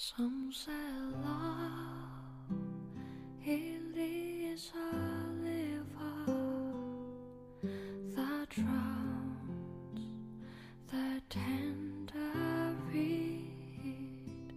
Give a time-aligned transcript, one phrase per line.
[0.00, 0.70] Some say
[1.24, 2.54] love
[3.44, 4.94] it is a
[5.42, 6.30] river
[8.14, 9.98] that drowns
[10.88, 14.52] the tender reed.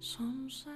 [0.00, 0.72] Some say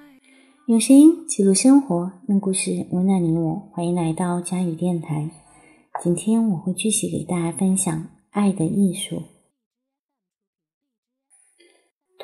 [0.66, 3.68] 用声音记录生活，用故事温暖你我。
[3.72, 5.28] 欢迎来到佳语电台。
[6.00, 9.24] 今天我会继续给大家分享爱的艺术。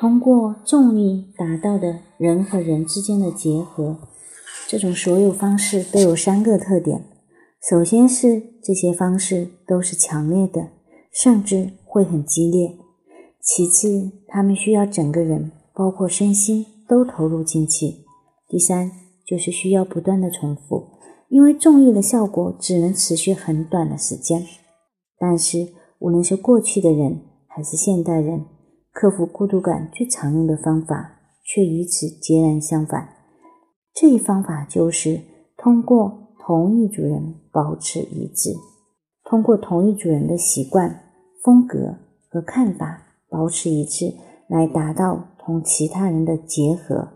[0.01, 3.99] 通过重力达到的人和人之间的结合，
[4.67, 7.05] 这种所有方式都有三个特点：
[7.69, 10.69] 首先是这些方式都是强烈的，
[11.13, 12.79] 甚至会很激烈；
[13.43, 18.03] 其次，他们需要整个人，包括身心，都投入进去；
[18.49, 18.89] 第三，
[19.23, 20.87] 就是需要不断的重复，
[21.29, 24.47] 因为重力的效果只能持续很短的时间。
[25.19, 25.67] 但是，
[25.99, 28.45] 无论是过去的人还是现代人，
[28.91, 33.09] 克服孤独感最常用的方法，却与此截然相反。
[33.93, 35.21] 这一方法就是
[35.57, 38.51] 通过同一组人保持一致，
[39.23, 41.03] 通过同一组人的习惯、
[41.43, 41.95] 风格
[42.29, 44.13] 和看法保持一致，
[44.47, 47.09] 来达到同其他人的结合。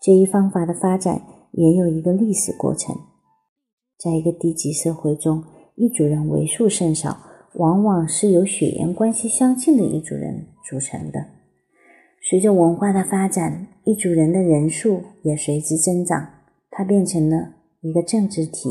[0.00, 2.96] 这一方法的发展也有一个历史过程。
[3.98, 5.44] 在一个低级社会中，
[5.76, 7.16] 一组人为数甚少。
[7.54, 11.26] 往往是由血缘关系相近的一组人组成的。
[12.22, 16.26] 随着文化的发展，一组人的人数也随之增长，
[16.70, 18.70] 它变成了一个政治体、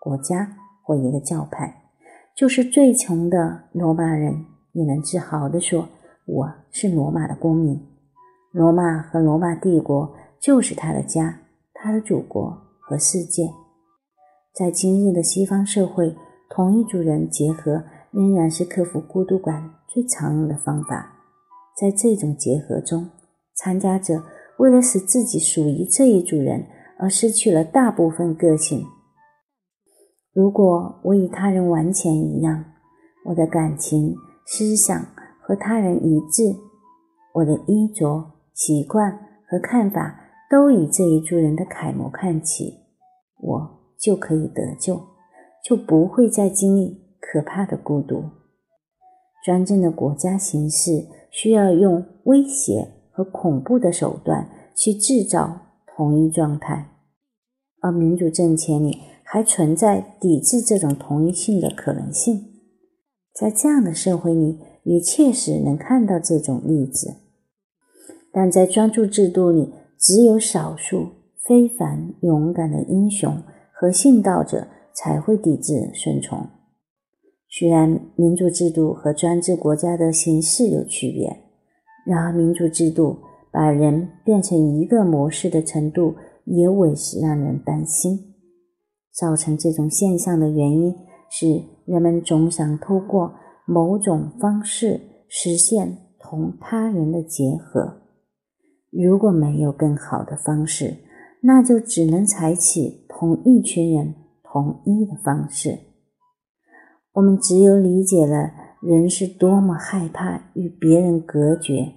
[0.00, 1.82] 国家或一个教派。
[2.36, 5.88] 就是最穷的罗马人也能自豪地说
[6.24, 7.80] ：“我是罗马的公民。”
[8.52, 11.40] 罗马和罗马帝国就是他的家、
[11.74, 13.50] 他的祖国和世界。
[14.54, 16.14] 在今日的西方社会，
[16.48, 17.82] 同一组人结合。
[18.12, 21.16] 仍然是克服孤独感最常用的方法。
[21.76, 23.08] 在这种结合中，
[23.54, 24.22] 参加者
[24.58, 26.66] 为了使自己属于这一组人
[26.98, 28.84] 而失去了大部分个性。
[30.32, 32.64] 如果我与他人完全一样，
[33.26, 34.14] 我的感情、
[34.46, 35.06] 思想
[35.40, 36.54] 和他人一致，
[37.34, 39.10] 我的衣着、习惯
[39.48, 40.20] 和看法
[40.50, 42.80] 都以这一组人的楷模看齐，
[43.38, 45.00] 我就可以得救，
[45.64, 46.99] 就不会再经历。
[47.20, 48.24] 可怕的孤独。
[49.44, 56.90] 专政的国家形式需要用威胁和恐怖的手段去制造同一状态，
[57.80, 62.48] 而民主政权里还存在抵制这种同一性的可能性。
[63.32, 67.16] 在这样的社会里，也确实能看到这种例子。
[68.32, 71.08] 但在专制制度里，只有少数
[71.46, 73.42] 非凡勇敢的英雄
[73.72, 76.46] 和信道者才会抵制顺从。
[77.52, 81.36] 虽然民主制度和专制国家的形式有区别，
[82.06, 83.18] 然而民主制度
[83.52, 88.18] 把人变成一个模式的程度也委实让人担心。
[89.12, 90.94] 造成这种现象的原因
[91.28, 93.34] 是，人们总想透过
[93.66, 97.96] 某种方式实现同他人的结合。
[98.90, 100.98] 如果没有更好的方式，
[101.42, 105.89] 那就只能采取同一群人同一的方式。
[107.14, 111.94] 我们只有理解了人是多么害怕与别人隔绝，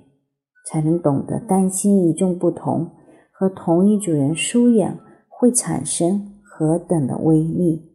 [0.68, 2.90] 才能懂得担心与众不同
[3.32, 7.92] 和同一组人疏远会产生何等的威力。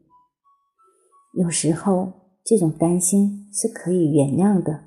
[1.35, 2.13] 有时候，
[2.45, 4.85] 这种担心是可以原谅的，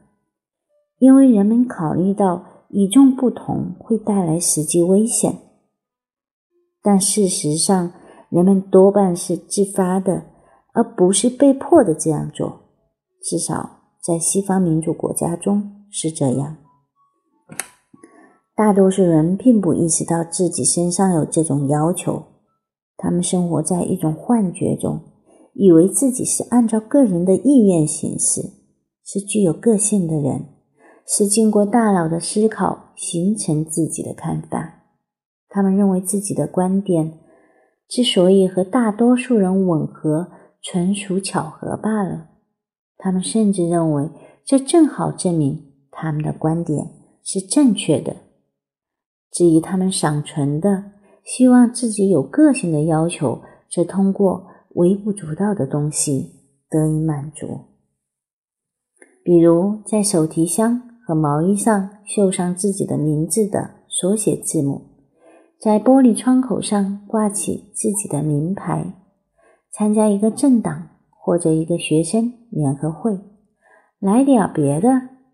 [0.99, 5.35] 因为人们考虑到与众不同会带来实际危险。
[6.81, 7.91] 但事实上，
[8.29, 10.30] 人们多半是自发的。
[10.73, 12.61] 而不是被迫的这样做，
[13.21, 16.57] 至少在西方民主国家中是这样。
[18.55, 22.23] 大多数人并不意识到自己身上有这种要求，
[22.95, 25.01] 他们生活在一种幻觉中，
[25.53, 28.41] 以为自己是按照个人的意愿行事，
[29.03, 30.45] 是具有个性的人，
[31.05, 34.84] 是经过大脑的思考形成自己的看法。
[35.49, 37.19] 他们认为自己的观点
[37.90, 40.29] 之所以和大多数人吻合。
[40.61, 42.29] 纯属巧合罢了。
[42.97, 44.09] 他们甚至认为，
[44.46, 46.87] 这正好证明他们的观点
[47.23, 48.16] 是正确的。
[49.31, 50.91] 至于他们尚存的
[51.23, 56.31] 希望自己有个性的要求，则通过微不足道的东西
[56.69, 57.61] 得以满足，
[59.23, 64.81] 比如在手提箱和毛衣上绣上自己的名字的缩写字母，
[65.59, 69.00] 在玻璃窗口上挂起自己的名牌。
[69.72, 73.20] 参加一个政党或者一个学生联合会，
[74.00, 74.90] 来点别的。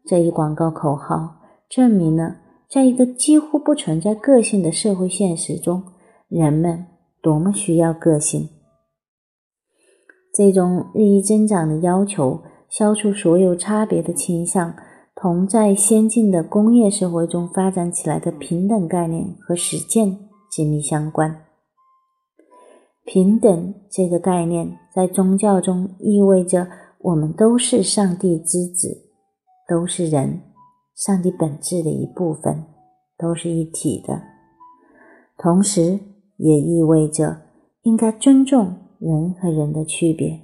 [0.06, 2.38] 这一广告口号证明了
[2.70, 5.84] 在一个几乎不存在个性的社会现实中，
[6.30, 6.86] 人们
[7.22, 8.48] 多么需要个性。
[10.34, 14.76] 这种日益增长的要求，消除所有差别的倾向，
[15.16, 20.18] 同在先进的工业社会中发展起来的平等概念和实践
[20.50, 21.47] 紧密相关。
[23.08, 26.68] 平等这个概念在宗教中意味着
[27.00, 29.10] 我们都是上帝之子，
[29.66, 30.42] 都是人，
[30.94, 32.66] 上帝本质的一部分，
[33.18, 34.22] 都是一体的。
[35.38, 35.98] 同时，
[36.36, 37.44] 也意味着
[37.84, 40.42] 应该尊重人和人的区别，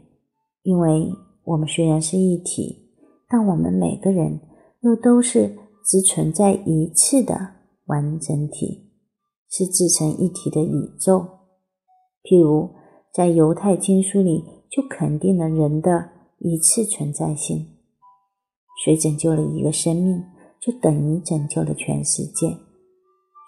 [0.62, 1.12] 因为
[1.44, 2.94] 我们虽然是一体，
[3.28, 4.40] 但我们每个人
[4.80, 5.54] 又都是
[5.86, 7.56] 只存在一次的
[7.88, 8.90] 完整体，
[9.50, 11.43] 是自成一体的宇宙。
[12.24, 12.70] 譬如，
[13.14, 16.10] 在犹太经书里就肯定了人的
[16.40, 17.68] 一次存在性。
[18.84, 20.24] 谁拯救了一个生命，
[20.60, 22.48] 就等于拯救了全世界；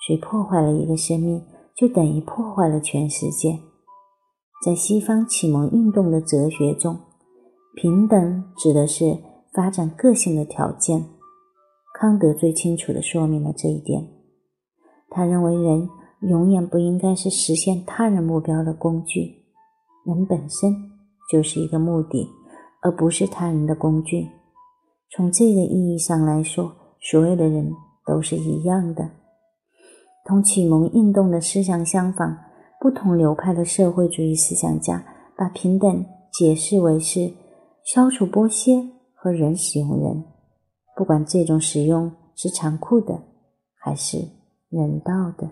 [0.05, 1.41] 谁破坏了一个生命，
[1.73, 3.59] 就等于破坏了全世界。
[4.63, 6.99] 在西方启蒙运动的哲学中，
[7.75, 9.17] 平等指的是
[9.53, 11.05] 发展个性的条件。
[11.97, 14.05] 康德最清楚地说明了这一点。
[15.09, 15.87] 他认为人。
[16.27, 19.43] 永远不应该是实现他人目标的工具，
[20.05, 20.73] 人本身
[21.31, 22.27] 就是一个目的，
[22.81, 24.27] 而不是他人的工具。
[25.11, 27.71] 从这个意义上来说，所有的人
[28.05, 29.09] 都是一样的。
[30.25, 32.37] 同启蒙运动的思想相反，
[32.81, 35.05] 不同流派的社会主义思想家
[35.37, 37.31] 把平等解释为是
[37.83, 38.83] 消除剥削
[39.13, 40.23] 和人使用人，
[40.95, 43.21] 不管这种使用是残酷的
[43.75, 44.17] 还是
[44.69, 45.47] 人道的。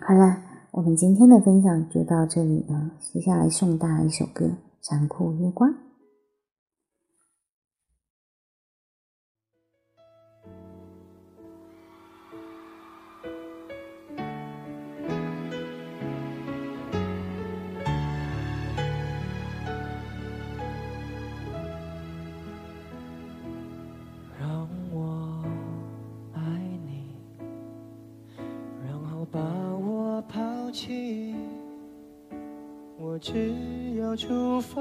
[0.00, 0.40] 好啦，
[0.70, 2.90] 我们今天的分享就到这里了。
[3.12, 4.46] 接下来送大家一首歌
[4.80, 5.70] 《残酷月光》。
[33.30, 34.80] 只要出发，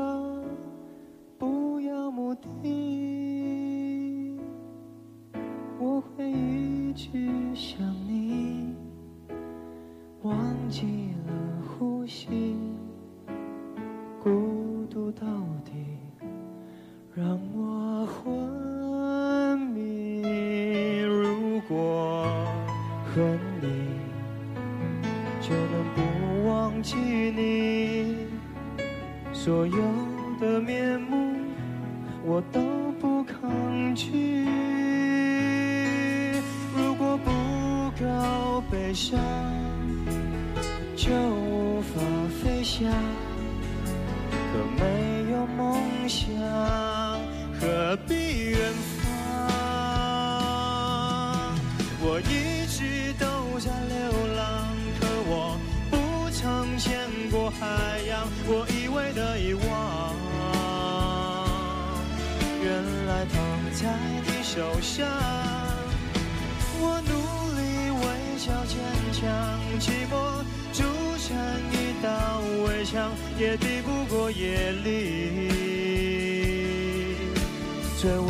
[1.37, 4.39] 不要目的，
[5.77, 7.09] 我会一直
[7.53, 8.73] 想你，
[10.21, 10.33] 忘
[10.69, 11.33] 记了
[11.77, 12.55] 呼吸，
[14.23, 15.27] 孤独到
[15.65, 15.73] 底
[17.13, 20.21] 让我昏迷。
[21.01, 22.25] 如果
[23.13, 23.21] 和
[23.61, 23.67] 你，
[25.47, 26.01] 就能不
[26.49, 28.27] 忘记你。
[29.31, 29.77] 所有
[30.41, 31.37] 的面目，
[32.25, 32.59] 我都
[32.99, 34.45] 不抗拒。
[36.75, 37.31] 如果不
[37.97, 39.17] 够悲伤，
[40.97, 42.01] 就无法
[42.43, 42.91] 飞翔。
[44.51, 44.83] 可没
[45.31, 46.27] 有梦想，
[47.57, 48.59] 何必远
[48.99, 49.07] 方？
[52.01, 53.25] 我一直都
[53.59, 53.95] 在流
[54.26, 54.26] 浪，
[57.59, 58.27] 海洋。
[58.45, 58.97] 我以为。
[59.17, 60.13] 的遗忘，
[62.61, 62.67] 原
[63.07, 63.35] 来躺
[63.73, 63.81] 在
[64.27, 65.07] 你手上。
[66.79, 67.11] 我努
[67.57, 67.59] 力
[67.97, 68.03] 微
[68.37, 68.77] 笑坚
[69.11, 69.25] 强，
[69.79, 70.13] 寂寞
[70.71, 70.83] 筑
[71.17, 71.25] 成
[71.73, 72.05] 一道
[72.67, 74.85] 围墙，也抵不过夜里
[77.99, 78.29] 最温